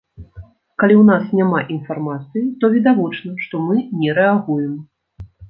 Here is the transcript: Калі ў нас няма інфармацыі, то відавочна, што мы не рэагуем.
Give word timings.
Калі 0.83 0.95
ў 0.99 1.03
нас 1.09 1.25
няма 1.39 1.59
інфармацыі, 1.75 2.43
то 2.65 2.71
відавочна, 2.77 3.35
што 3.45 3.55
мы 3.67 3.79
не 4.01 4.19
рэагуем. 4.21 4.75